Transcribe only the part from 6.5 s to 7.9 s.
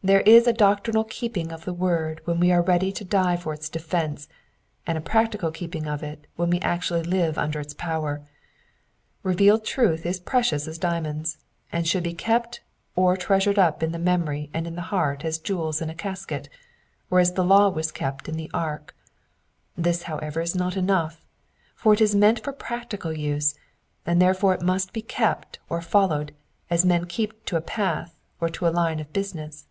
actually live under its